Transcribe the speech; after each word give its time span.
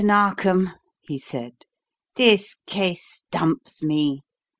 Narkom," 0.03 0.71
he 1.03 1.19
said, 1.19 1.53
"this 2.15 2.55
case 2.65 3.05
stumps 3.05 3.83
me. 3.83 4.21